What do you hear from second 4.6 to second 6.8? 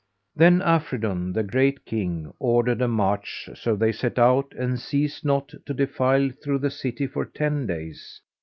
ceased not to defile through the